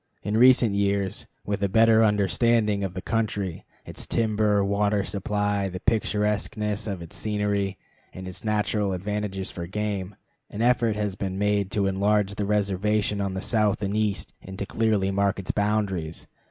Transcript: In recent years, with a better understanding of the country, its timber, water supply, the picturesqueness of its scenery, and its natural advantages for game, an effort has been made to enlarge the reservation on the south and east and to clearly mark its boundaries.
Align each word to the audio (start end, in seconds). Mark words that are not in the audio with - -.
In 0.23 0.35
recent 0.35 0.73
years, 0.73 1.27
with 1.45 1.61
a 1.63 1.69
better 1.69 2.03
understanding 2.03 2.83
of 2.83 2.95
the 2.95 3.03
country, 3.03 3.65
its 3.85 4.07
timber, 4.07 4.65
water 4.65 5.03
supply, 5.03 5.67
the 5.69 5.79
picturesqueness 5.79 6.87
of 6.87 7.03
its 7.03 7.15
scenery, 7.15 7.77
and 8.11 8.27
its 8.27 8.43
natural 8.43 8.93
advantages 8.93 9.51
for 9.51 9.67
game, 9.67 10.15
an 10.49 10.63
effort 10.63 10.95
has 10.95 11.13
been 11.13 11.37
made 11.37 11.69
to 11.73 11.85
enlarge 11.85 12.33
the 12.33 12.45
reservation 12.47 13.21
on 13.21 13.35
the 13.35 13.41
south 13.41 13.83
and 13.83 13.95
east 13.95 14.33
and 14.41 14.57
to 14.57 14.65
clearly 14.65 15.11
mark 15.11 15.37
its 15.37 15.51
boundaries. 15.51 16.25